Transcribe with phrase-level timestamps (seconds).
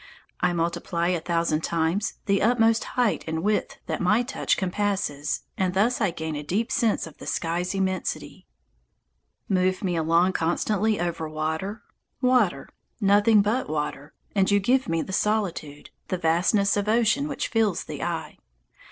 [0.39, 5.75] I multiply a thousand times the utmost height and width that my touch compasses, and
[5.75, 8.47] thus I gain a deep sense of the sky's immensity.
[9.47, 11.83] Move me along constantly over water,
[12.19, 12.67] water,
[12.99, 17.83] nothing but water, and you give me the solitude, the vastness of ocean which fills
[17.83, 18.39] the eye.